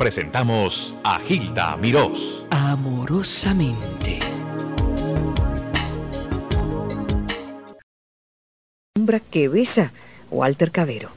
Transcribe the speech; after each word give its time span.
presentamos 0.00 0.96
a 1.04 1.18
Gilda 1.18 1.76
Mirós. 1.76 2.46
Amorosamente. 2.50 4.18
Sombra 8.96 9.20
que 9.20 9.46
besa, 9.50 9.92
Walter 10.30 10.70
Cabero. 10.70 11.10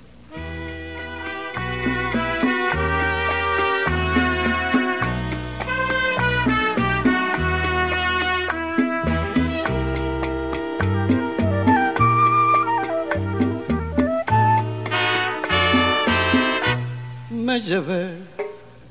Me 17.32 17.62
llevé 17.62 18.33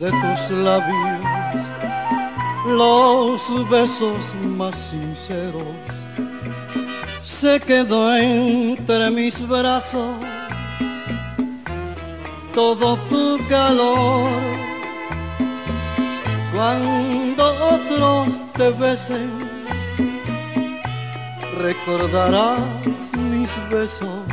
de 0.03 0.11
tus 0.11 0.51
labios 0.51 1.21
los 2.67 3.71
besos 3.71 4.35
más 4.57 4.75
sinceros. 4.75 5.63
Se 7.23 7.61
quedó 7.61 8.13
entre 8.17 9.11
mis 9.11 9.37
brazos 9.47 10.17
todo 12.53 12.97
tu 13.09 13.39
calor. 13.49 14.29
Cuando 16.53 17.45
otros 17.77 18.29
te 18.55 18.71
besen, 18.71 19.31
recordarás 21.61 22.59
mis 23.31 23.51
besos. 23.71 24.25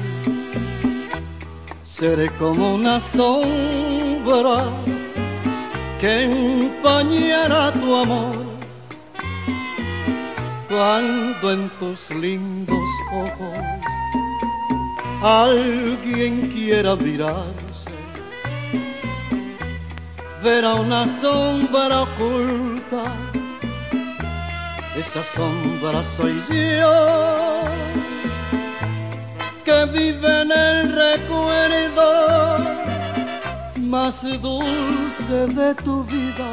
Seré 1.84 2.32
como 2.40 2.74
una 2.74 2.99
sombra 2.99 4.63
que 5.99 6.23
empañará 6.23 7.71
tu 7.73 7.95
amor. 7.95 8.35
Cuando 10.70 11.51
en 11.51 11.70
tus 11.79 12.10
lindos 12.12 12.90
ojos 13.12 13.57
alguien 15.21 16.51
quiera 16.54 16.96
mirarse 16.96 17.70
verá 20.43 20.76
una 20.76 21.05
sombra 21.21 22.04
oculta. 22.04 23.04
Esa 24.98 25.24
sombra 25.35 26.04
soy 26.18 26.41
yo 26.49 27.63
que 29.63 29.85
vive 29.85 30.41
en 30.41 30.52
el 30.52 30.96
recuerdo 30.96 32.79
más 33.90 34.21
dulce 34.21 35.48
de 35.48 35.73
tu 35.84 36.04
vida, 36.04 36.49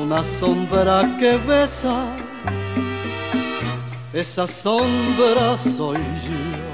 una 0.00 0.24
sombra 0.24 1.16
que 1.18 1.36
besa, 1.36 2.06
esa 4.14 4.46
sombra 4.46 5.58
soy 5.76 5.98
yo. 5.98 6.69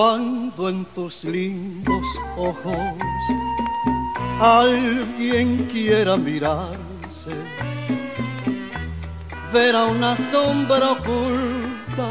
Cuando 0.00 0.70
en 0.70 0.86
tus 0.94 1.24
lindos 1.24 2.04
ojos 2.34 2.74
alguien 4.40 5.68
quiera 5.70 6.16
mirarse, 6.16 7.34
verá 9.52 9.84
una 9.84 10.16
sombra 10.30 10.92
oculta, 10.92 12.08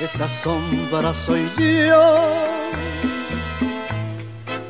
esa 0.00 0.26
sombra 0.42 1.14
soy 1.14 1.48
yo, 1.56 2.04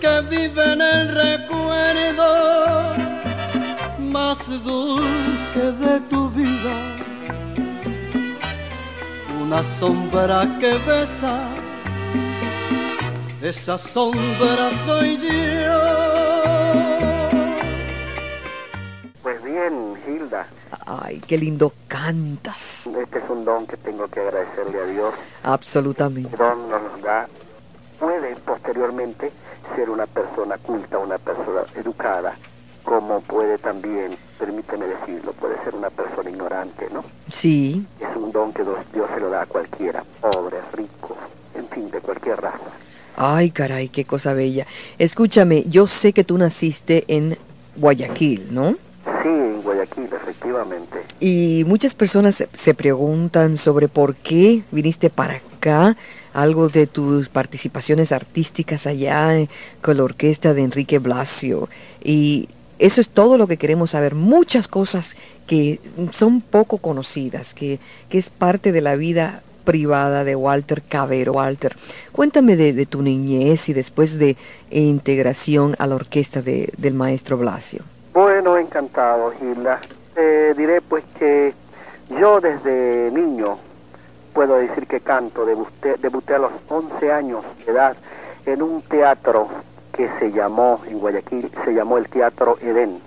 que 0.03 0.21
vive 0.29 0.73
en 0.75 0.83
el 0.83 1.09
recuerdo 1.25 2.33
más 4.13 4.39
dulce 4.63 5.73
de 5.85 6.01
tu 6.11 6.29
vida 6.29 6.54
una 9.45 9.63
sombra 9.79 10.49
que 10.59 10.73
besa, 10.79 11.49
esa 13.43 13.77
sombra 13.77 14.71
soy 14.87 15.19
yo. 15.19 15.81
Pues 19.23 19.43
bien, 19.45 19.95
Hilda, 20.07 20.47
Ay, 20.87 21.21
qué 21.27 21.37
lindo 21.37 21.73
cantas. 21.89 22.87
este 22.87 23.19
es 23.19 23.25
un 23.29 23.45
don 23.45 23.67
que 23.67 23.77
tengo 23.77 24.09
que 24.09 24.21
agradecerle 24.21 24.81
a 24.81 24.87
Dios. 24.87 25.15
Absolutamente. 25.43 26.31
El 26.33 26.39
don 26.39 26.71
nos 26.71 27.03
da, 27.03 27.29
puede 28.01 28.35
posteriormente 28.37 29.31
ser 29.77 29.91
una 29.91 30.07
persona 30.07 30.57
culta, 30.57 30.99
una 30.99 31.19
persona 31.19 31.63
educada, 31.75 32.35
como 32.83 33.21
puede 33.21 33.59
también, 33.59 34.17
permíteme 34.45 34.85
decirlo, 34.87 35.33
puede 35.33 35.57
ser 35.65 35.75
una 35.75 35.89
persona 35.91 36.29
ignorante, 36.29 36.87
¿no? 36.93 37.03
Sí. 37.33 37.87
Es 38.01 38.15
un 38.17 38.31
don 38.31 38.53
que 38.53 38.63
Dios, 38.63 38.77
Dios 38.93 39.07
se 39.15 39.21
lo 39.21 39.31
da 39.31 39.43
a 39.43 39.47
cualquiera, 39.47 40.05
pobre, 40.21 40.59
rico, 40.75 41.17
en 41.55 41.67
fin, 41.69 41.91
de 41.91 42.01
cualquier 42.01 42.41
raza. 42.41 42.59
Ay, 43.17 43.51
caray, 43.51 43.89
qué 43.89 44.05
cosa 44.05 44.35
bella. 44.35 44.67
Escúchame, 44.99 45.65
yo 45.69 45.87
sé 45.87 46.13
que 46.13 46.25
tú 46.25 46.37
naciste 46.37 47.05
en 47.09 47.39
Guayaquil, 47.77 48.49
¿no? 48.51 48.73
Sí, 49.23 49.29
en 49.29 49.63
Guayaquil, 49.63 50.09
efectivamente. 50.13 50.99
Y 51.21 51.65
muchas 51.67 51.95
personas 51.95 52.43
se- 52.53 52.75
preguntan 52.75 53.57
sobre 53.57 53.89
por 53.89 54.15
qué 54.17 54.63
viniste 54.73 55.09
para 55.11 55.35
acá, 55.37 55.97
algo 56.35 56.69
de 56.69 56.87
tus 56.87 57.29
participaciones 57.29 58.13
artísticas 58.13 58.87
allá 58.87 59.39
eh, 59.39 59.49
con 59.81 59.97
la 59.97 60.05
orquesta 60.05 60.53
de 60.53 60.63
Enrique 60.63 60.99
Blasio. 60.99 61.69
Y 62.03 62.49
eso 62.79 63.01
es 63.01 63.09
todo 63.09 63.39
lo 63.39 63.47
que 63.47 63.57
queremos 63.57 63.91
saber, 63.93 64.15
muchas 64.15 64.69
cosas 64.69 65.15
que 65.47 65.81
son 66.13 66.41
poco 66.41 66.79
conocidas, 66.79 67.55
que, 67.55 67.79
que 68.09 68.19
es 68.19 68.29
parte 68.29 68.73
de 68.73 68.81
la 68.81 68.97
vida 68.97 69.43
privada 69.65 70.25
de 70.25 70.37
Walter 70.37 70.83
Cabero. 70.83 71.33
Walter, 71.33 71.77
cuéntame 72.13 72.57
de, 72.57 72.73
de 72.73 72.85
tu 72.87 73.01
niñez 73.03 73.69
y 73.69 73.73
después 73.73 74.19
de 74.19 74.37
integración 74.71 75.75
a 75.79 75.87
la 75.87 75.95
orquesta 75.95 76.43
de- 76.43 76.71
del 76.77 76.95
maestro 76.95 77.37
Blasio. 77.39 77.83
Bueno, 78.13 78.57
encantado, 78.59 79.33
Gilda. 79.39 79.81
Te 80.15 80.55
diré 80.55 80.81
pues 80.81 81.03
que 81.19 81.53
yo 82.21 82.41
desde 82.41 83.11
niño 83.13 83.59
puedo 84.33 84.57
decir 84.57 84.87
que 84.87 85.01
canto, 85.01 85.45
debuté, 85.47 85.97
debuté 86.01 86.35
a 86.35 86.39
los 86.39 86.53
11 86.69 87.11
años 87.13 87.45
de 87.65 87.73
edad 87.73 87.97
en 88.47 88.63
un 88.63 88.83
teatro 88.83 89.49
que 89.95 90.11
se 90.19 90.33
llamó, 90.33 90.81
en 90.89 90.99
Guayaquil, 90.99 91.51
se 91.65 91.73
llamó 91.73 91.99
el 91.99 92.09
Teatro 92.09 92.59
Edén, 92.61 93.01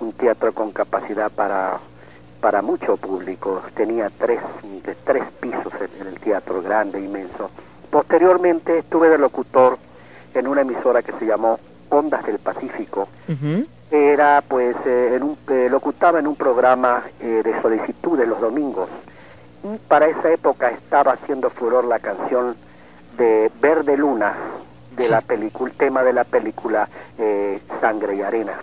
un 0.00 0.12
teatro 0.14 0.52
con 0.52 0.72
capacidad 0.72 1.30
para, 1.30 1.78
para 2.40 2.62
mucho 2.62 2.96
público, 2.96 3.62
tenía 3.74 4.10
tres, 4.18 4.40
de 4.84 4.94
tres 5.04 5.24
pisos 5.38 5.72
en, 5.74 6.00
en 6.00 6.06
el 6.06 6.18
teatro, 6.18 6.62
grande, 6.62 6.98
inmenso. 6.98 7.50
Posteriormente 7.90 8.78
estuve 8.78 9.10
de 9.10 9.18
locutor 9.18 9.78
en 10.34 10.46
una 10.46 10.62
emisora 10.62 11.02
que 11.02 11.12
se 11.12 11.26
llamó 11.26 11.58
Ondas 11.90 12.24
del 12.24 12.38
Pacífico, 12.38 13.08
era 13.90 14.42
pues 14.46 14.76
eh, 14.86 15.14
en 15.16 15.22
un, 15.24 15.36
eh, 15.48 15.68
locutaba 15.68 16.20
en 16.20 16.28
un 16.28 16.36
programa 16.36 17.02
eh, 17.20 17.42
de 17.44 17.60
solicitudes 17.60 18.26
los 18.28 18.40
domingos. 18.40 18.88
Y 19.64 19.76
para 19.88 20.06
esa 20.06 20.30
época 20.30 20.70
estaba 20.70 21.12
haciendo 21.12 21.50
furor 21.50 21.84
la 21.84 21.98
canción 21.98 22.56
de 23.18 23.50
Verde 23.60 23.96
Luna 23.96 24.34
de 25.04 25.08
la 25.08 25.20
película 25.20 25.72
tema 25.76 26.02
de 26.02 26.12
la 26.12 26.24
película 26.24 26.88
eh, 27.18 27.60
Sangre 27.80 28.16
y 28.16 28.22
Arena 28.22 28.54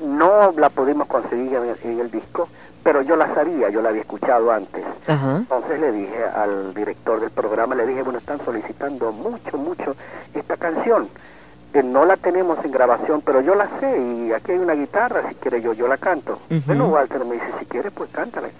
no 0.00 0.52
la 0.52 0.68
pudimos 0.68 1.06
conseguir 1.06 1.54
en 1.54 1.64
el, 1.68 1.78
en 1.84 2.00
el 2.00 2.10
disco 2.10 2.48
pero 2.82 3.02
yo 3.02 3.16
la 3.16 3.32
sabía 3.34 3.68
yo 3.70 3.80
la 3.82 3.88
había 3.90 4.02
escuchado 4.02 4.52
antes 4.52 4.84
Ajá. 5.06 5.36
entonces 5.36 5.80
le 5.80 5.92
dije 5.92 6.24
al 6.24 6.74
director 6.74 7.20
del 7.20 7.30
programa, 7.30 7.74
le 7.74 7.86
dije, 7.86 8.02
bueno, 8.02 8.18
están 8.18 8.44
solicitando 8.44 9.12
mucho, 9.12 9.56
mucho 9.56 9.94
esta 10.34 10.56
canción. 10.56 11.08
Eh, 11.72 11.82
no 11.82 12.04
la 12.04 12.16
tenemos 12.16 12.58
en 12.64 12.72
grabación, 12.72 13.22
pero 13.22 13.40
yo 13.40 13.54
la 13.54 13.68
sé 13.80 13.98
y 13.98 14.32
aquí 14.32 14.52
hay 14.52 14.58
una 14.58 14.74
guitarra, 14.74 15.28
si 15.28 15.34
quiere 15.36 15.60
yo, 15.62 15.72
yo 15.72 15.86
la 15.88 15.96
canto. 15.96 16.40
Ujú. 16.50 16.60
Bueno, 16.66 16.88
Walter 16.88 17.24
me 17.24 17.34
dice, 17.34 17.46
si 17.58 17.66
quieres, 17.66 17.92
pues 17.92 18.10
cántale. 18.10 18.50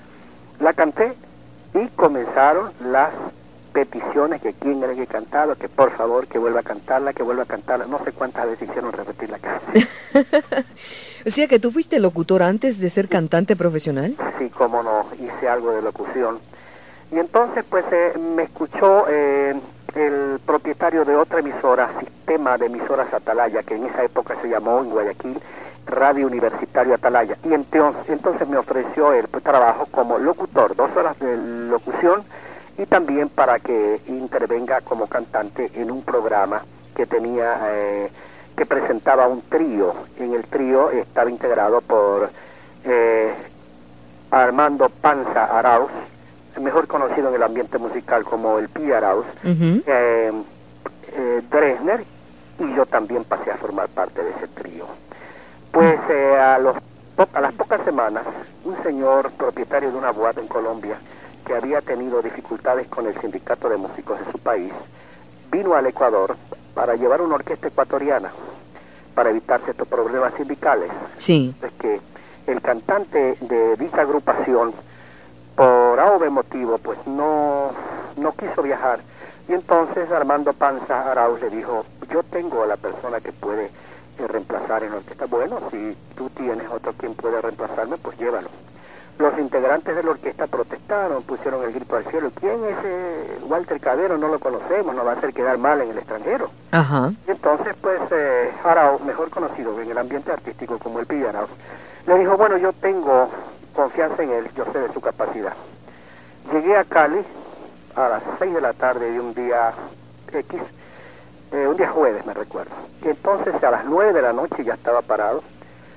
La 0.61 0.73
canté 0.73 1.15
y 1.75 1.89
comenzaron 1.89 2.71
las 2.81 3.11
peticiones 3.77 4.41
que 4.41 4.55
quién 4.55 4.83
era 4.83 4.95
que 4.95 5.07
cantaba, 5.07 5.55
que 5.55 5.69
por 5.69 5.91
favor 5.91 6.27
que 6.27 6.39
vuelva 6.39 6.61
a 6.61 6.63
cantarla, 6.63 7.13
que 7.13 7.23
vuelva 7.23 7.43
a 7.43 7.47
cantarla. 7.47 7.85
No 7.85 8.03
sé 8.03 8.13
cuántas 8.13 8.47
veces 8.47 8.71
hicieron 8.71 8.91
repetir 8.91 9.29
la 9.29 9.39
canción. 9.39 9.87
o 11.27 11.31
sea 11.31 11.47
que 11.47 11.59
tú 11.59 11.71
fuiste 11.71 12.01
locutor 12.01 12.43
antes 12.43 12.81
de 12.81 12.89
ser 12.89 13.07
cantante 13.07 13.55
profesional. 13.55 14.17
Sí, 14.39 14.49
cómo 14.49 14.83
no, 14.83 15.05
hice 15.21 15.47
algo 15.47 15.73
de 15.73 15.83
locución. 15.83 16.41
Y 17.13 17.19
entonces 17.19 17.67
pues 17.69 17.85
eh, 17.93 18.15
me 18.19 18.45
escuchó 18.45 19.05
eh, 19.11 19.55
el 19.95 20.41
propietario 20.47 21.05
de 21.05 21.15
otra 21.15 21.41
emisora, 21.41 21.91
Sistema 22.01 22.57
de 22.57 22.67
Emisoras 22.67 23.13
Atalaya, 23.13 23.63
que 23.63 23.75
en 23.75 23.85
esa 23.85 24.05
época 24.05 24.39
se 24.41 24.49
llamó 24.49 24.81
en 24.81 24.89
Guayaquil 24.89 25.39
Radio 25.85 26.27
Universitario 26.29 26.95
Atalaya. 26.95 27.37
Y 27.45 27.53
entonces, 27.53 28.09
entonces 28.09 28.49
me 28.49 28.57
ofreció 28.57 29.13
el 29.13 29.29
pues, 29.29 29.45
trabajo 29.45 29.87
como 29.91 30.17
locutor, 30.17 30.75
dos 30.75 30.89
horas 30.97 31.19
de 31.19 31.37
locución 31.69 32.25
y 32.79 32.87
también 32.87 33.29
para 33.29 33.59
que 33.59 34.01
intervenga 34.07 34.81
como 34.83 35.07
cantante 35.07 35.71
en 35.75 35.91
un 35.91 36.03
programa 36.03 36.63
que 36.95 37.07
tenía, 37.07 37.59
eh, 37.71 38.11
que 38.57 38.67
presentaba 38.67 39.29
un 39.29 39.43
trío. 39.43 39.95
En 40.19 40.35
el 40.35 40.45
trío 40.45 40.91
estaba 40.91 41.31
integrado 41.31 41.81
por 41.81 42.31
eh, 42.85 43.33
Armando 44.31 44.89
Panza 44.89 45.59
Arauz, 45.59 45.91
mejor 46.61 46.87
conocido 46.87 47.29
en 47.29 47.35
el 47.35 47.43
ambiente 47.43 47.79
musical 47.79 48.25
como 48.25 48.59
el 48.59 48.69
Pi 48.69 48.93
Arauz, 48.93 49.27
eh, 49.45 50.33
Dresner, 51.51 52.05
y 52.59 52.75
yo 52.75 52.87
también 52.87 53.25
pasé 53.25 53.51
a 53.51 53.57
formar 53.57 53.89
parte 53.89 54.23
de 54.23 54.31
ese 54.31 54.49
trío. 54.49 54.85
Pues 55.71 55.99
a, 56.39 56.59
los 56.59 56.77
a 57.33 57.41
las 57.41 57.53
pocas 57.53 57.83
semanas, 57.85 58.25
un 58.65 58.83
señor 58.83 59.31
propietario 59.33 59.91
de 59.91 59.97
una 59.97 60.11
boate 60.11 60.41
en 60.41 60.49
Colombia, 60.49 60.99
que 61.47 61.55
había 61.55 61.81
tenido 61.81 62.21
dificultades 62.21 62.89
con 62.89 63.07
el 63.07 63.19
sindicato 63.21 63.69
de 63.69 63.77
músicos 63.77 64.19
de 64.19 64.33
su 64.33 64.39
país, 64.39 64.73
vino 65.51 65.75
al 65.75 65.87
Ecuador 65.87 66.37
para 66.75 66.97
llevar 66.97 67.23
una 67.23 67.37
orquesta 67.37 67.69
ecuatoriana 67.69 68.33
para 69.15 69.31
evitarse 69.31 69.71
estos 69.71 69.89
problemas 69.89 70.35
sindicales. 70.35 70.91
Sí. 71.19 71.55
Es 71.63 71.73
que 71.79 72.01
el 72.47 72.61
cantante 72.61 73.37
de 73.41 73.77
dicha 73.77 74.03
agrupación, 74.03 74.75
por 75.55 75.99
algún 75.99 76.35
motivo, 76.35 76.79
pues 76.79 76.99
no, 77.07 77.71
no 78.17 78.33
quiso 78.33 78.63
viajar. 78.63 79.01
Y 79.49 79.53
entonces 79.53 80.11
Armando 80.11 80.53
Panza 80.53 81.11
Arauz 81.11 81.41
le 81.41 81.51
dijo, 81.51 81.87
yo 82.11 82.23
tengo 82.25 82.65
a 82.65 82.67
la 82.67 82.77
persona 82.77 83.21
que 83.21 83.33
puede 83.33 83.67
eh, 84.19 84.27
reemplazar 84.27 84.83
en 84.83 84.91
la 84.91 84.97
orquesta. 84.97 85.27
Bueno, 85.27 85.61
si 85.71 85.97
tú 86.17 86.29
tienes 86.31 86.69
otro 86.71 86.93
quien 86.95 87.15
puede 87.15 87.41
reemplazarme, 87.41 87.97
pues 87.99 88.19
llévalo. 88.19 88.49
Los 89.19 89.39
integrantes 89.39 89.97
de 89.97 90.03
la 90.03 90.11
orquesta 90.11 90.47
protestaron, 90.47 91.23
pusieron 91.23 91.65
el 91.65 91.73
grito 91.73 91.97
al 91.97 92.05
cielo. 92.05 92.31
¿Quién 92.39 92.63
es 92.65 92.77
ese 92.79 93.45
Walter 93.47 93.81
Cabero? 93.81 94.19
No 94.19 94.29
lo 94.29 94.39
conocemos, 94.39 94.95
nos 94.95 95.07
va 95.07 95.13
a 95.13 95.15
hacer 95.15 95.33
quedar 95.33 95.57
mal 95.57 95.81
en 95.81 95.91
el 95.91 95.99
extranjero. 95.99 96.51
Ajá. 96.71 97.13
Y 97.27 97.31
entonces, 97.31 97.75
pues, 97.81 97.99
eh, 98.11 98.53
Arau, 98.63 99.01
mejor 99.01 99.31
conocido 99.31 99.81
en 99.81 99.91
el 99.91 99.97
ambiente 99.97 100.33
artístico 100.33 100.79
como 100.79 101.01
el 101.01 101.07
Pillarao, 101.07 101.49
le 102.07 102.19
dijo, 102.19 102.37
bueno, 102.37 102.59
yo 102.59 102.75
tengo 102.75 103.31
confianza 103.75 104.23
en 104.23 104.33
él, 104.33 104.51
yo 104.55 104.67
sé 104.71 104.81
de 104.81 104.93
su 104.93 105.01
capacidad. 105.01 105.55
Llegué 106.53 106.77
a 106.77 106.85
Cali 106.85 107.25
a 107.95 108.09
las 108.09 108.23
6 108.39 108.53
de 108.53 108.61
la 108.61 108.75
tarde 108.75 109.13
de 109.13 109.19
un 109.19 109.33
día 109.33 109.73
X, 110.31 110.61
eh, 111.53 111.67
un 111.67 111.77
día 111.77 111.89
jueves, 111.89 112.27
me 112.27 112.35
recuerdo. 112.35 112.73
Y 113.03 113.09
entonces 113.09 113.63
a 113.65 113.71
las 113.71 113.87
9 113.87 114.13
de 114.13 114.23
la 114.23 114.35
noche 114.35 114.63
ya 114.63 114.75
estaba 114.75 115.01
parado 115.01 115.43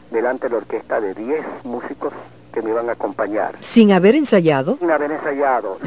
delante 0.10 0.48
de 0.48 0.52
la 0.52 0.58
orquesta 0.58 1.02
de 1.02 1.14
10 1.14 1.46
músicos 1.66 2.14
que 2.50 2.62
me 2.62 2.72
iban 2.72 2.90
a 2.90 2.94
acompañar. 2.94 3.56
¿Sin 3.62 3.92
haber 3.92 4.16
ensayado? 4.16 4.78
Sin 4.78 4.92
haber 4.92 5.12
ensayado. 5.12 5.78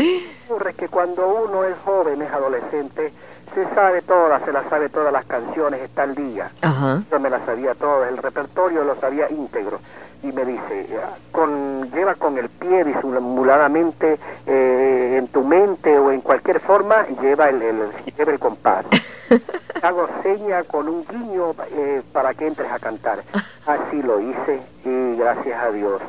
Ocurre 0.49 0.75
que 0.75 0.89
cuando 0.89 1.27
uno 1.29 1.65
es 1.65 1.75
joven, 1.85 2.23
es 2.23 2.31
adolescente, 2.33 3.13
se 3.55 3.69
sabe 3.75 4.03
todas, 4.03 4.43
se 4.45 4.53
las 4.53 4.69
sabe 4.69 4.89
todas 4.89 5.13
las 5.13 5.25
canciones, 5.25 5.81
está 5.83 6.05
al 6.05 6.15
día. 6.15 6.51
Ajá. 6.63 7.03
Yo 7.11 7.21
me 7.21 7.31
las 7.31 7.45
sabía 7.45 7.75
todas, 7.75 8.11
el 8.11 8.19
repertorio 8.19 8.85
lo 8.85 8.95
sabía 8.97 9.31
íntegro. 9.31 9.81
Y 10.23 10.31
me 10.31 10.45
dice, 10.45 10.87
con, 11.33 11.91
lleva 11.91 12.15
con 12.15 12.39
el 12.39 12.49
pie 12.49 12.85
disimuladamente 12.85 14.19
eh, 14.47 15.17
en 15.19 15.27
tu 15.29 15.43
mente 15.43 15.99
o 15.99 16.13
en 16.13 16.21
cualquier 16.21 16.61
forma, 16.61 17.05
lleva 17.21 17.49
el, 17.49 17.61
el 17.61 17.77
lleva 18.17 18.33
el 18.33 18.39
compás. 18.39 18.85
Hago 19.83 20.09
seña 20.23 20.63
con 20.63 20.89
un 20.89 21.05
guiño 21.05 21.57
eh, 21.73 22.03
para 22.13 22.35
que 22.35 22.47
entres 22.47 22.71
a 22.71 22.79
cantar. 22.79 23.25
Así 23.67 24.01
lo 24.01 24.21
hice 24.21 24.61
y 24.85 25.17
gracias 25.17 25.61
a 25.61 25.73
Dios 25.73 26.01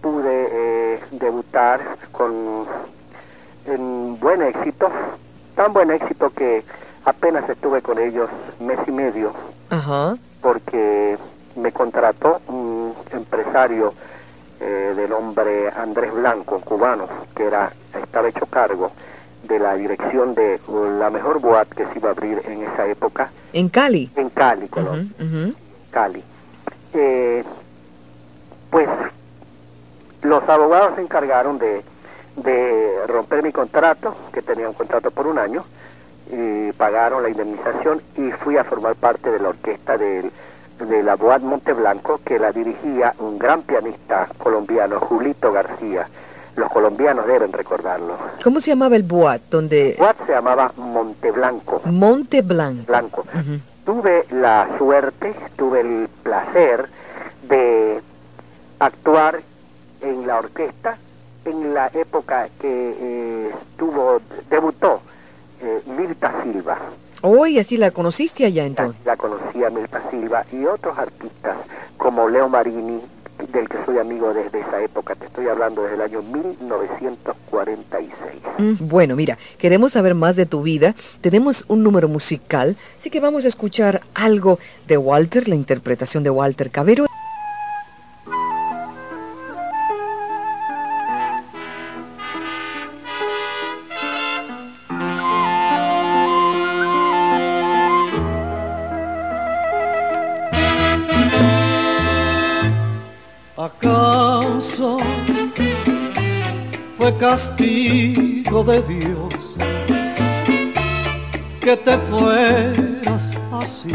pude 0.00 0.48
eh, 0.50 1.00
debutar 1.12 1.80
con 2.12 2.66
en 3.66 4.18
buen 4.18 4.42
éxito, 4.42 4.90
tan 5.54 5.72
buen 5.72 5.90
éxito 5.90 6.30
que 6.30 6.64
apenas 7.04 7.48
estuve 7.48 7.82
con 7.82 7.98
ellos 7.98 8.28
mes 8.58 8.78
y 8.86 8.90
medio, 8.90 9.32
Ajá. 9.68 10.16
porque 10.40 11.18
me 11.56 11.72
contrató 11.72 12.40
un 12.48 12.94
empresario 13.12 13.94
eh, 14.60 14.92
del 14.96 15.12
hombre 15.12 15.68
Andrés 15.76 16.12
Blanco, 16.12 16.60
cubano, 16.60 17.06
que 17.34 17.44
era 17.44 17.72
estaba 18.02 18.28
hecho 18.28 18.46
cargo 18.46 18.90
de 19.42 19.58
la 19.58 19.74
dirección 19.74 20.34
de 20.34 20.60
la 20.98 21.10
mejor 21.10 21.40
boat 21.40 21.68
que 21.68 21.86
se 21.86 21.98
iba 21.98 22.10
a 22.10 22.12
abrir 22.12 22.40
en 22.46 22.62
esa 22.62 22.86
época. 22.86 23.30
¿En 23.52 23.68
Cali? 23.68 24.10
En 24.16 24.30
Cali, 24.30 24.68
Colombia. 24.68 25.10
Uh 25.18 25.22
-huh, 25.22 25.26
uh 25.26 25.48
-huh. 25.48 25.54
Cali. 25.90 26.22
Eh, 26.92 27.44
pues 28.70 28.88
los 30.22 30.48
abogados 30.48 30.94
se 30.96 31.02
encargaron 31.02 31.58
de, 31.58 31.82
de 32.36 33.06
romper 33.06 33.42
mi 33.42 33.52
contrato, 33.52 34.14
que 34.32 34.42
tenía 34.42 34.68
un 34.68 34.74
contrato 34.74 35.10
por 35.10 35.26
un 35.26 35.38
año, 35.38 35.64
y 36.30 36.72
pagaron 36.72 37.22
la 37.22 37.28
indemnización 37.28 38.00
y 38.16 38.30
fui 38.30 38.56
a 38.56 38.64
formar 38.64 38.94
parte 38.94 39.30
de 39.30 39.38
la 39.40 39.48
orquesta 39.48 39.98
del, 39.98 40.30
de 40.78 41.02
la 41.02 41.16
Boat 41.16 41.42
Monteblanco, 41.42 42.20
que 42.24 42.38
la 42.38 42.52
dirigía 42.52 43.14
un 43.18 43.38
gran 43.38 43.62
pianista 43.62 44.28
colombiano, 44.38 45.00
Julito 45.00 45.52
García. 45.52 46.08
Los 46.56 46.68
colombianos 46.70 47.26
deben 47.26 47.52
recordarlo. 47.52 48.16
¿Cómo 48.42 48.60
se 48.60 48.70
llamaba 48.70 48.96
el 48.96 49.02
boat? 49.04 49.40
Donde... 49.50 49.90
El 49.90 49.96
boat 49.96 50.16
se 50.26 50.32
llamaba 50.32 50.72
Monteblanco. 50.76 51.80
Monteblanco. 51.84 52.84
Blanco. 52.86 53.24
Uh 53.34 53.38
-huh. 53.38 53.60
Tuve 53.84 54.26
la 54.30 54.68
suerte, 54.76 55.34
tuve 55.56 55.80
el 55.80 56.08
placer 56.22 56.88
de 57.48 58.02
actuar 58.78 59.40
en 60.00 60.26
la 60.26 60.38
orquesta 60.38 60.98
en 61.44 61.74
la 61.74 61.90
época 61.94 62.48
que 62.60 62.96
eh, 63.00 63.50
estuvo, 63.72 64.20
debutó 64.50 65.00
eh, 65.62 65.82
Mirta 65.86 66.42
Silva. 66.42 66.78
Hoy 67.22 67.58
así 67.58 67.76
la 67.76 67.90
conociste 67.90 68.46
allá 68.46 68.64
entonces. 68.64 69.00
La, 69.04 69.12
la 69.12 69.16
conocí 69.16 69.62
a 69.64 69.70
Mirta 69.70 70.02
Silva 70.10 70.44
y 70.52 70.64
otros 70.64 70.96
artistas 70.98 71.56
como 71.96 72.28
Leo 72.28 72.48
Marini, 72.48 73.00
del 73.52 73.68
que 73.68 73.76
soy 73.84 73.98
amigo 73.98 74.32
desde 74.32 74.60
esa 74.60 74.82
época, 74.82 75.14
te 75.14 75.26
estoy 75.26 75.48
hablando 75.48 75.82
desde 75.82 75.96
el 75.96 76.02
año 76.02 76.22
1946. 76.22 78.10
Mm, 78.58 78.74
bueno, 78.88 79.16
mira, 79.16 79.38
queremos 79.58 79.92
saber 79.92 80.14
más 80.14 80.36
de 80.36 80.46
tu 80.46 80.62
vida, 80.62 80.94
tenemos 81.20 81.64
un 81.68 81.82
número 81.82 82.08
musical, 82.08 82.76
así 82.98 83.10
que 83.10 83.20
vamos 83.20 83.44
a 83.44 83.48
escuchar 83.48 84.02
algo 84.14 84.58
de 84.86 84.96
Walter, 84.96 85.48
la 85.48 85.56
interpretación 85.56 86.22
de 86.22 86.30
Walter 86.30 86.70
Cabero. 86.70 87.09
Castigo 107.30 108.64
de 108.64 108.82
Dios 108.82 109.34
que 111.60 111.76
te 111.76 111.96
fueras 112.10 113.24
así 113.52 113.94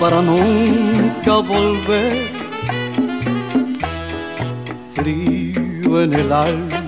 para 0.00 0.20
nunca 0.20 1.34
volver 1.54 2.28
frío 4.94 6.02
en 6.02 6.14
el 6.14 6.32
alma. 6.32 6.82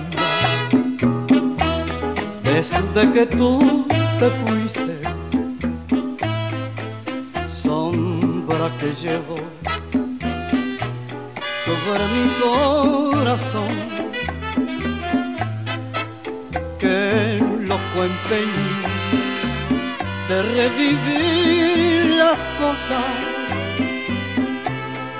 Desde 2.43 3.11
que 3.13 3.25
tú 3.37 3.87
te 4.19 4.29
fuiste 4.41 4.95
sombra 7.63 8.69
que 8.79 8.89
llevo 9.01 9.37
sobre 11.65 12.03
mi 12.13 12.25
corazón 12.41 13.94
loco 17.95 18.03
empeño 18.03 18.89
de 20.27 20.41
revivir 20.41 22.15
las 22.17 22.37
cosas 22.59 23.05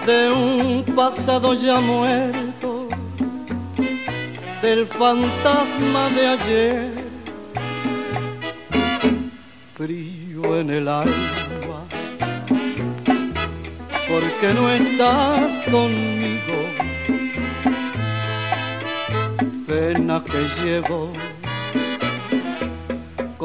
de 0.05 0.31
un 0.31 0.83
pasado 0.95 1.53
ya 1.53 1.79
muerto 1.79 2.89
del 4.61 4.87
fantasma 4.87 6.09
de 6.09 6.27
ayer. 6.27 7.05
Frío 9.75 10.59
en 10.59 10.69
el 10.69 10.87
alma, 10.87 11.83
porque 14.07 14.53
no 14.53 14.69
estás 14.71 15.51
conmigo. 15.69 16.57
Pena 19.67 20.23
que 20.23 20.63
llevo 20.63 21.11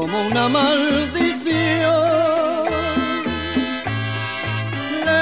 como 0.00 0.18
una 0.28 0.48
maldición. 0.48 1.92
Le 5.04 5.18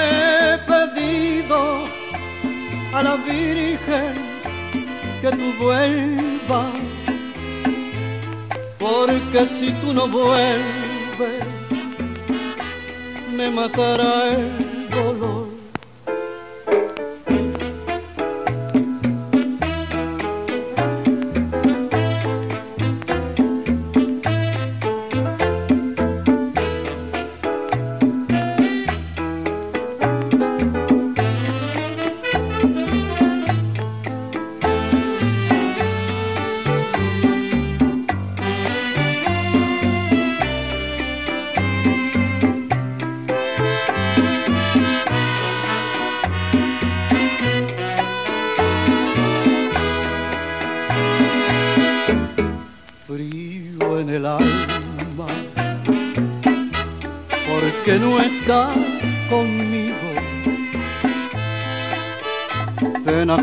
he 0.55 0.59
pedido 0.73 1.61
a 2.93 3.03
la 3.03 3.17
Virgen 3.17 4.15
que 5.21 5.31
tú 5.31 5.49
vuelvas, 5.65 6.75
porque 8.79 9.47
si 9.47 9.73
tú 9.81 9.93
no 9.93 10.07
vuelves, 10.07 11.45
me 13.37 13.51
matará 13.51 14.31
el 14.31 14.89
dolor. 14.91 15.58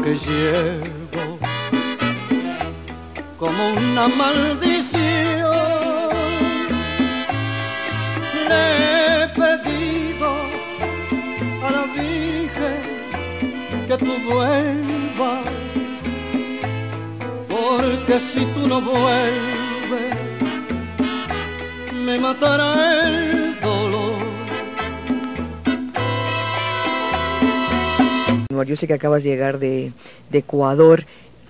Que 0.05 0.13
llevo 0.19 1.39
como 3.39 3.73
una 3.73 4.07
maldición. 4.07 5.01
Le 8.47 9.23
he 9.23 9.27
pedido 9.29 10.29
a 11.65 11.71
la 11.75 11.83
Virgen 11.97 12.81
que 13.87 13.97
tú 13.97 14.13
vuelvas, 14.29 15.45
porque 17.49 18.19
si 18.31 18.45
tú 18.53 18.67
no 18.67 18.81
vuelves, 18.81 20.15
me 22.05 22.19
matará 22.19 23.07
el 23.07 23.44
Yo 28.63 28.75
sé 28.75 28.87
que 28.87 28.93
acabas 28.93 29.23
de 29.23 29.29
llegar 29.29 29.59
de, 29.59 29.91
Ecuador. 30.31 31.03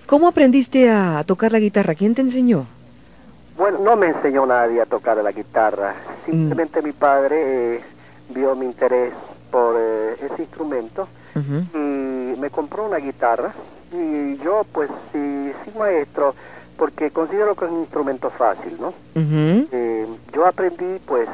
¿Cómo 0.06 0.28
aprendiste 0.28 0.90
a, 0.90 1.22
tocar 1.26 1.52
la 1.52 1.58
guitarra? 1.58 1.94
¿Quién 1.94 2.14
te 2.14 2.22
enseñó? 2.22 2.66
Bueno, 3.56 3.78
no 3.78 3.96
me 3.96 4.08
enseñó 4.08 4.46
nadie 4.46 4.80
a 4.80 4.86
tocar 4.86 5.16
la 5.16 5.32
guitarra. 5.32 5.94
Simplemente 6.24 6.82
mi 6.82 6.92
padre 6.92 7.76
eh, 7.76 7.80
vio 8.34 8.54
mi 8.54 8.66
interés 8.66 9.12
por 9.50 9.76
eh, 9.78 10.16
ese 10.20 10.42
instrumento 10.42 11.08
y 11.74 12.38
me 12.38 12.48
compró 12.50 12.86
una 12.86 12.96
guitarra. 12.96 13.52
Y 13.92 14.36
yo, 14.38 14.64
pues, 14.72 14.90
sí, 15.12 15.52
sí, 15.64 15.78
maestro, 15.78 16.34
porque 16.76 17.10
considero 17.10 17.54
que 17.54 17.66
es 17.66 17.70
un 17.70 17.80
instrumento 17.80 18.30
fácil, 18.30 18.76
¿no? 18.80 18.92
Eh, 19.14 20.06
yo 20.32 20.46
aprendí, 20.46 20.98
pues, 21.06 21.28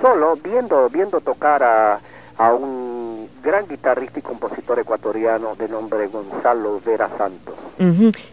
solo 0.00 0.36
viendo, 0.36 0.88
viendo 0.90 1.20
tocar 1.20 1.62
a, 1.62 2.00
a 2.38 2.52
un 2.54 3.13
gran 3.42 3.66
guitarrista 3.68 4.18
y 4.18 4.22
compositor 4.22 4.78
ecuatoriano 4.78 5.54
de 5.56 5.68
nombre 5.68 6.06
Gonzalo 6.08 6.80
Vera 6.84 7.08
Santos. 7.16 7.54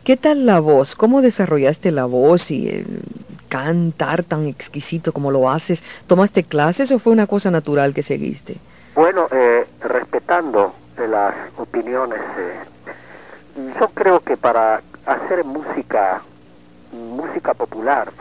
¿Qué 0.04 0.18
tal 0.18 0.46
la 0.46 0.60
voz? 0.60 0.96
¿Cómo 0.96 1.22
desarrollaste 1.22 1.92
la 1.92 2.06
voz 2.06 2.52
y 2.52 2.70
el 2.70 3.02
cantar 3.50 4.24
tan 4.24 4.46
exquisito 4.46 5.12
como 5.12 5.32
lo 5.32 5.50
haces? 5.50 5.84
¿Tomaste 6.08 6.44
clases 6.44 6.92
o 6.92 7.00
fue 7.00 7.14
una 7.14 7.28
cosa 7.28 7.52
natural 7.52 7.94
que 7.94 8.04
seguiste? 8.04 8.58
Bueno, 8.96 9.28
eh, 9.32 9.68
respetando 9.82 10.74
las 10.98 11.34
opiniones, 11.58 12.20
eh, 12.38 13.74
yo 13.80 13.88
creo 13.90 14.20
que 14.20 14.38
para 14.38 14.82
hacer 15.06 15.44
música, 15.44 16.22
música 16.94 17.54
popular, 17.54 18.12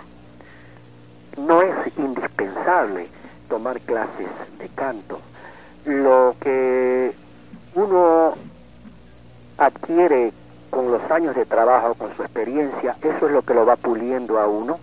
no 1.37 1.63
es 1.63 1.75
indispensable 1.97 3.09
tomar 3.49 3.81
clases 3.81 4.29
de 4.59 4.69
canto 4.71 5.21
lo 5.85 6.37
que 6.41 7.13
uno 7.75 8.35
adquiere 9.59 10.33
con 10.71 10.91
los 10.91 11.11
años 11.11 11.35
de 11.35 11.45
trabajo, 11.45 11.95
con 11.95 12.15
su 12.17 12.23
experiencia, 12.23 12.97
eso 13.03 13.27
es 13.27 13.33
lo 13.33 13.43
que 13.43 13.55
lo 13.55 13.67
va 13.67 13.77
puliendo 13.77 14.39
a 14.39 14.47
uno, 14.47 14.79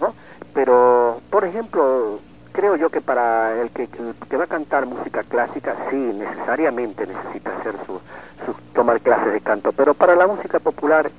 ¿no? 0.00 0.14
Pero, 0.54 1.20
por 1.30 1.44
ejemplo, 1.44 2.20
creo 2.52 2.76
yo 2.76 2.90
que 2.90 3.00
para 3.00 3.60
el 3.60 3.70
que, 3.70 3.88
que, 4.28 4.36
va 4.36 4.44
a 4.44 4.48
cantar 4.48 4.86
música 4.86 5.22
clásica, 5.22 5.74
sí, 5.90 5.96
necesariamente 5.96 7.06
necesita 7.06 7.56
hacer 7.56 7.74
su, 7.86 8.00
su, 8.44 8.54
tomar 8.74 9.00
clases 9.00 9.32
de 9.32 9.40
canto, 9.40 9.72
pero 9.72 9.94
para 9.94 10.14
la 10.14 10.26
música 10.26 10.58
popular, 10.58 11.10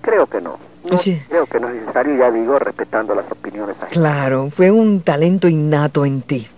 creo 0.00 0.26
que 0.26 0.40
no. 0.40 0.58
Creo 1.28 1.46
que 1.46 1.60
no 1.60 1.68
es 1.68 1.74
necesario, 1.74 2.16
ya 2.16 2.30
digo, 2.30 2.58
respetando 2.58 3.14
las 3.14 3.30
opiniones. 3.30 3.76
Claro, 3.90 4.48
fue 4.50 4.70
un 4.70 5.02
talento 5.02 5.48
innato 5.48 6.06
en 6.06 6.22
ti. 6.22 6.48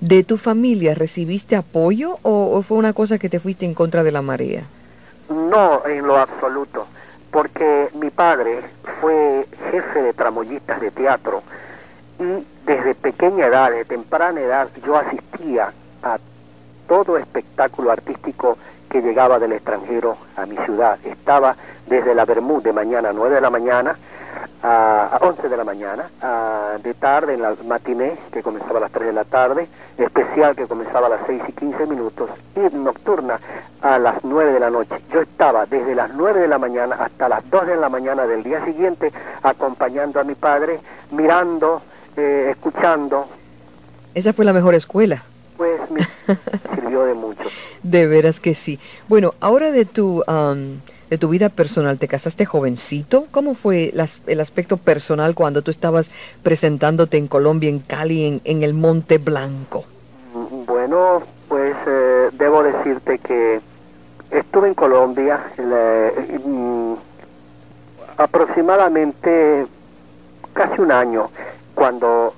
¿De 0.00 0.24
tu 0.24 0.36
familia 0.36 0.94
recibiste 0.94 1.56
apoyo 1.56 2.18
o, 2.22 2.62
fue 2.62 2.76
una 2.76 2.92
cosa 2.92 3.18
que 3.18 3.28
te 3.28 3.40
fuiste 3.40 3.64
en 3.64 3.74
contra 3.74 4.02
de 4.02 4.12
la 4.12 4.22
marea? 4.22 4.64
No, 5.30 5.84
en 5.86 6.06
lo 6.06 6.18
absoluto, 6.18 6.86
porque 7.30 7.88
mi 7.94 8.10
padre 8.10 8.60
fue 9.00 9.46
jefe 9.70 10.02
de 10.02 10.12
tramoyistas 10.12 10.80
de 10.80 10.90
teatro 10.90 11.42
y 12.18 12.46
desde 12.66 12.94
pequeña 12.94 13.46
edad, 13.46 13.70
de 13.70 13.84
temprana 13.84 14.40
edad, 14.40 14.68
yo 14.84 14.96
asistía 14.96 15.72
a 16.02 16.18
todo 16.88 17.16
espectáculo 17.16 17.90
artístico 17.90 18.58
que 18.88 19.00
llegaba 19.00 19.38
del 19.38 19.52
extranjero 19.52 20.16
a 20.36 20.46
mi 20.46 20.56
ciudad. 20.56 20.98
Estaba 21.04 21.56
desde 21.86 22.14
la 22.14 22.24
Bermud 22.24 22.62
de 22.62 22.72
mañana, 22.72 23.12
9 23.12 23.36
de 23.36 23.40
la 23.40 23.50
mañana, 23.50 23.98
a, 24.68 25.18
11 25.20 25.48
de 25.48 25.56
la 25.56 25.62
mañana, 25.62 26.10
de 26.82 26.94
tarde 26.94 27.34
en 27.34 27.42
la 27.42 27.54
matiné, 27.64 28.16
que 28.32 28.42
comenzaba 28.42 28.78
a 28.78 28.80
las 28.80 28.90
3 28.90 29.06
de 29.06 29.12
la 29.12 29.24
tarde, 29.24 29.68
especial 29.96 30.56
que 30.56 30.66
comenzaba 30.66 31.06
a 31.06 31.10
las 31.10 31.20
6 31.26 31.42
y 31.48 31.52
15 31.52 31.86
minutos, 31.86 32.30
y 32.56 32.74
nocturna 32.74 33.38
a 33.80 33.98
las 33.98 34.24
9 34.24 34.52
de 34.52 34.60
la 34.60 34.70
noche. 34.70 34.96
Yo 35.12 35.20
estaba 35.20 35.66
desde 35.66 35.94
las 35.94 36.12
9 36.14 36.40
de 36.40 36.48
la 36.48 36.58
mañana 36.58 36.96
hasta 36.96 37.28
las 37.28 37.48
2 37.48 37.66
de 37.66 37.76
la 37.76 37.88
mañana 37.88 38.26
del 38.26 38.42
día 38.42 38.64
siguiente 38.64 39.12
acompañando 39.42 40.18
a 40.18 40.24
mi 40.24 40.34
padre, 40.34 40.80
mirando, 41.12 41.82
eh, 42.16 42.48
escuchando. 42.50 43.28
Esa 44.14 44.32
fue 44.32 44.44
la 44.44 44.52
mejor 44.52 44.74
escuela. 44.74 45.22
Pues 45.56 45.80
me 45.90 46.00
sirvió 46.74 47.04
de 47.04 47.14
mucho. 47.14 47.44
De 47.84 48.08
veras 48.08 48.40
que 48.40 48.56
sí. 48.56 48.80
Bueno, 49.08 49.34
ahora 49.38 49.70
de 49.70 49.84
tu 49.84 50.24
de 51.10 51.18
tu 51.18 51.28
vida 51.28 51.48
personal. 51.48 51.98
¿Te 51.98 52.08
casaste 52.08 52.44
jovencito? 52.44 53.26
¿Cómo 53.30 53.54
fue 53.54 53.92
el 54.26 54.40
aspecto 54.40 54.76
personal 54.76 55.34
cuando 55.34 55.62
tú 55.62 55.70
estabas 55.70 56.10
presentándote 56.42 57.16
en 57.16 57.28
Colombia, 57.28 57.68
en 57.68 57.80
Cali, 57.80 58.40
en, 58.44 58.62
el 58.62 58.74
Monte 58.74 59.18
Blanco? 59.18 59.84
Bueno, 60.66 61.22
pues 61.48 61.74
eh, 61.86 62.30
debo 62.32 62.62
decirte 62.62 63.18
que 63.18 63.60
estuve 64.30 64.68
en 64.68 64.74
Colombia 64.74 65.40
mm, 65.58 66.94
aproximadamente 68.16 69.66
casi 70.52 70.80
un 70.80 70.90
año, 70.90 71.30
cuando 71.74 72.34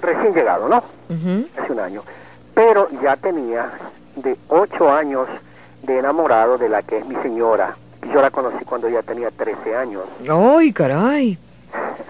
recién 0.00 0.34
llegado, 0.34 0.68
¿no? 0.68 0.82
Casi 1.54 1.72
un 1.72 1.80
año. 1.80 2.02
Pero 2.54 2.88
ya 3.02 3.16
tenía 3.16 3.70
de 4.16 4.36
ocho 4.48 4.92
años 4.92 5.26
de 5.82 5.98
enamorado 5.98 6.58
de 6.58 6.68
la 6.68 6.82
que 6.82 6.98
es 6.98 7.06
mi 7.06 7.16
señora, 7.16 7.76
yo 8.12 8.20
la 8.20 8.30
conocí 8.30 8.64
cuando 8.64 8.88
ya 8.88 9.02
tenía 9.02 9.30
13 9.30 9.76
años. 9.76 10.02
¡Ay, 10.28 10.72
caray! 10.72 11.38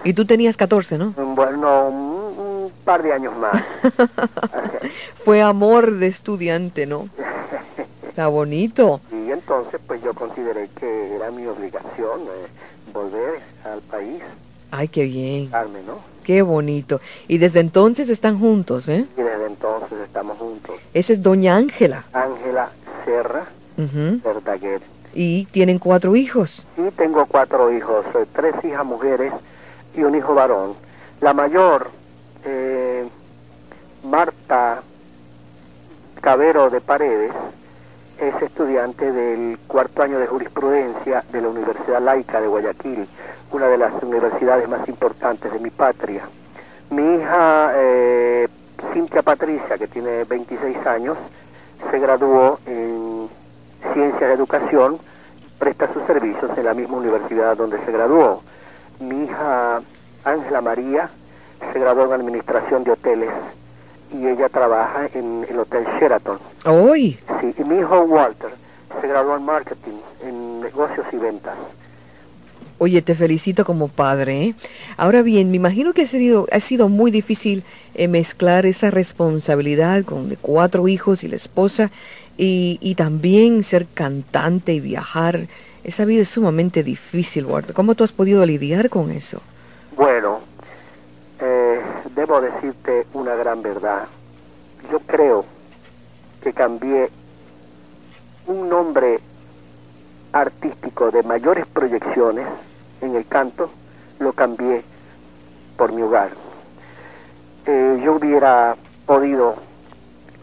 Y 0.03 0.13
tú 0.13 0.25
tenías 0.25 0.55
14, 0.57 0.97
¿no? 0.97 1.11
Bueno, 1.11 1.87
un, 1.87 2.71
par 2.83 3.01
de 3.01 3.13
años 3.13 3.35
más. 3.37 3.63
Fue 5.25 5.41
amor 5.41 5.91
de 5.93 6.07
estudiante, 6.07 6.85
¿no? 6.85 7.09
Está 8.07 8.27
bonito. 8.27 9.01
Y 9.11 9.31
entonces, 9.31 9.79
pues 9.87 10.01
yo 10.03 10.13
consideré 10.13 10.69
que 10.79 11.15
era 11.15 11.31
mi 11.31 11.47
obligación 11.47 12.21
eh, 12.21 12.47
volver 12.93 13.41
al 13.65 13.81
país, 13.81 14.21
Ay, 14.71 14.87
qué 14.87 15.05
bien. 15.05 15.49
darme, 15.49 15.81
¿no? 15.83 15.99
Qué 16.23 16.41
bonito. 16.41 17.01
Y 17.27 17.37
desde 17.37 17.59
entonces 17.59 18.09
están 18.09 18.39
juntos, 18.39 18.87
¿eh? 18.87 19.05
Y 19.17 19.21
desde 19.21 19.45
entonces 19.45 19.99
estamos 20.03 20.37
juntos. 20.37 20.75
Esa 20.93 21.13
es 21.13 21.21
doña 21.21 21.55
Ángela. 21.55 22.05
Ángela 22.13 22.69
Serra. 23.05 23.45
Verdaguer. 23.77 24.81
Y 25.15 25.45
tienen 25.45 25.79
cuatro 25.79 26.15
hijos. 26.15 26.65
Y 26.77 26.91
tengo 26.91 27.25
cuatro 27.25 27.71
hijos, 27.71 28.05
eh, 28.13 28.25
tres 28.33 28.53
hijas 28.63 28.85
mujeres 28.85 29.33
y 29.95 30.03
un 30.03 30.13
hijo 30.13 30.35
varón. 30.35 30.75
La 31.21 31.33
mayor, 31.33 31.89
eh, 32.43 33.07
Marta 34.03 34.83
Cabero 36.21 36.69
de 36.69 36.81
Paredes, 36.81 37.31
es 38.19 38.41
estudiante 38.41 39.11
del 39.11 39.57
cuarto 39.67 40.03
año 40.03 40.19
de 40.19 40.27
jurisprudencia 40.27 41.23
de 41.31 41.41
la 41.41 41.49
Universidad 41.49 42.01
Laica 42.01 42.39
de 42.39 42.47
Guayaquil, 42.47 43.07
una 43.51 43.67
de 43.67 43.77
las 43.77 43.91
universidades 44.03 44.67
más 44.69 44.87
importantes 44.87 45.51
de 45.51 45.59
mi 45.59 45.69
patria. 45.69 46.23
Mi 46.89 47.15
hija 47.15 47.71
eh, 47.75 48.47
Cintia 48.93 49.21
Patricia, 49.21 49.77
que 49.77 49.87
tiene 49.87 50.23
26 50.23 50.85
años, 50.85 51.17
se 51.89 51.99
graduó 51.99 52.59
en 52.65 53.04
Ciencias 53.95 54.27
de 54.27 54.33
Educación, 54.33 54.99
presta 55.57 55.91
sus 55.93 56.03
servicios 56.03 56.51
en 56.57 56.65
la 56.65 56.73
misma 56.73 56.97
universidad 56.97 57.55
donde 57.55 57.79
se 57.85 57.93
graduó. 57.93 58.43
Mi 58.99 59.23
hija 59.23 59.81
Ángela 60.25 60.59
María 60.59 61.09
se 61.71 61.79
graduó 61.79 62.03
en 62.07 62.19
Administración 62.19 62.83
de 62.83 62.91
Hoteles 62.91 63.29
y 64.11 64.27
ella 64.27 64.49
trabaja 64.49 65.07
en 65.13 65.47
el 65.49 65.57
Hotel 65.59 65.85
Sheraton. 65.97 66.39
¡Ay! 66.65 67.17
Sí, 67.39 67.55
y 67.57 67.63
mi 67.63 67.79
hijo 67.79 68.01
Walter 68.01 68.49
se 68.99 69.07
graduó 69.07 69.37
en 69.37 69.45
Marketing, 69.45 69.97
en 70.25 70.59
Negocios 70.59 71.05
y 71.13 71.15
Ventas. 71.15 71.55
Oye, 72.77 73.01
te 73.01 73.15
felicito 73.15 73.63
como 73.63 73.87
padre. 73.87 74.43
¿eh? 74.43 74.55
Ahora 74.97 75.21
bien, 75.21 75.49
me 75.49 75.55
imagino 75.55 75.93
que 75.93 76.01
ha 76.01 76.07
sido, 76.07 76.47
ha 76.51 76.59
sido 76.59 76.89
muy 76.89 77.09
difícil 77.09 77.63
eh, 77.93 78.09
mezclar 78.09 78.65
esa 78.65 78.91
responsabilidad 78.91 80.03
con 80.03 80.27
de 80.27 80.35
cuatro 80.35 80.89
hijos 80.89 81.23
y 81.23 81.29
la 81.29 81.37
esposa 81.37 81.91
y, 82.37 82.77
y 82.81 82.95
también 82.95 83.63
ser 83.63 83.87
cantante 83.87 84.73
y 84.73 84.79
viajar. 84.79 85.47
Esa 85.83 86.05
vida 86.05 86.23
es 86.23 86.29
sumamente 86.29 86.83
difícil, 86.83 87.45
Walter. 87.45 87.73
¿Cómo 87.73 87.95
tú 87.95 88.03
has 88.03 88.11
podido 88.11 88.45
lidiar 88.45 88.89
con 88.89 89.11
eso? 89.11 89.41
Bueno, 89.95 90.39
eh, 91.39 91.79
debo 92.15 92.41
decirte 92.41 93.05
una 93.13 93.35
gran 93.35 93.61
verdad. 93.61 94.07
Yo 94.91 94.99
creo 94.99 95.45
que 96.41 96.53
cambié 96.53 97.09
un 98.47 98.69
nombre 98.69 99.19
artístico 100.31 101.11
de 101.11 101.23
mayores 101.23 101.65
proyecciones 101.65 102.45
en 103.01 103.15
el 103.15 103.25
canto, 103.25 103.71
lo 104.19 104.33
cambié 104.33 104.83
por 105.77 105.91
mi 105.91 106.01
hogar. 106.01 106.31
Eh, 107.65 108.01
yo 108.03 108.13
hubiera 108.13 108.75
podido 109.05 109.55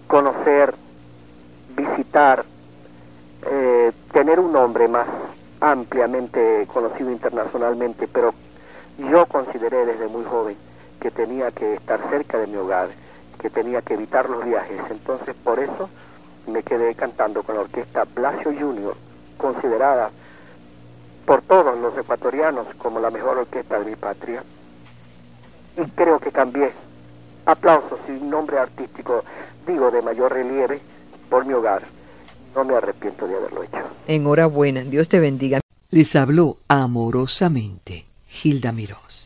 conocer, 0.06 0.74
visitar, 1.76 2.44
eh, 3.50 3.92
tener 4.12 4.40
un 4.40 4.52
nombre 4.52 4.88
más 4.88 5.06
ampliamente 5.60 6.66
conocido 6.72 7.10
internacionalmente, 7.10 8.08
pero 8.08 8.34
yo 8.98 9.26
consideré 9.26 9.86
desde 9.86 10.08
muy 10.08 10.24
joven 10.24 10.56
que 11.00 11.10
tenía 11.10 11.50
que 11.50 11.74
estar 11.74 12.00
cerca 12.10 12.38
de 12.38 12.46
mi 12.46 12.56
hogar, 12.56 12.88
que 13.38 13.50
tenía 13.50 13.82
que 13.82 13.94
evitar 13.94 14.28
los 14.28 14.44
viajes. 14.44 14.80
Entonces, 14.90 15.34
por 15.42 15.58
eso 15.58 15.88
me 16.46 16.62
quedé 16.62 16.94
cantando 16.94 17.42
con 17.42 17.54
la 17.54 17.62
orquesta 17.62 18.04
Blasio 18.04 18.52
Junior, 18.52 18.96
considerada 19.36 20.10
por 21.26 21.42
todos 21.42 21.78
los 21.78 21.96
ecuatorianos 21.96 22.66
como 22.78 23.00
la 23.00 23.10
mejor 23.10 23.38
orquesta 23.38 23.78
de 23.78 23.84
mi 23.90 23.96
patria. 23.96 24.42
Y 25.76 25.88
creo 25.90 26.18
que 26.18 26.32
cambié. 26.32 26.72
Aplausos 27.46 27.98
y 28.08 28.12
nombre 28.12 28.58
artístico, 28.58 29.24
digo, 29.66 29.90
de 29.90 30.02
mayor 30.02 30.32
relieve 30.32 30.80
por 31.32 31.46
mi 31.46 31.54
hogar. 31.54 31.82
No 32.54 32.62
me 32.62 32.74
arrepiento 32.74 33.26
de 33.26 33.34
haberlo 33.34 33.62
hecho. 33.62 33.78
Enhorabuena, 34.06 34.82
Dios 34.82 35.08
te 35.08 35.18
bendiga. 35.18 35.60
Les 35.90 36.14
habló 36.14 36.58
amorosamente 36.68 38.04
Hilda 38.44 38.70
Mirós. 38.72 39.21